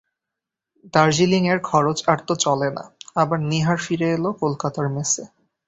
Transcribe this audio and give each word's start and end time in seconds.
দার্জিলিঙের 0.93 1.59
খরচ 1.61 1.97
আর 2.07 2.19
তো 2.27 2.33
চলে 2.45 2.69
না, 2.69 2.83
আবার 3.15 3.39
নীহার 3.51 3.77
ফিরে 3.85 4.07
এল 4.13 4.25
কলকাতার 4.41 4.87
মেসে। 4.89 5.23